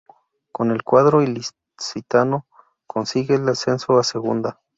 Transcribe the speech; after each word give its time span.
Con 0.51 0.71
el 0.71 0.81
cuadro 0.81 1.21
ilicitano 1.21 2.47
consigue 2.87 3.35
el 3.35 3.47
ascenso 3.47 3.99
a 3.99 4.03
Segunda. 4.03 4.59